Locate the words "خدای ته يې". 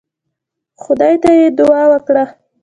0.83-1.47